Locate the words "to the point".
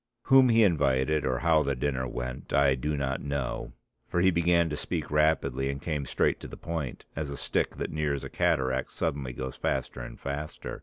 6.39-7.05